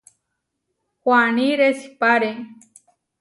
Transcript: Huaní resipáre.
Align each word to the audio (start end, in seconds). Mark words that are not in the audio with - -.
Huaní 1.03 1.47
resipáre. 1.61 2.31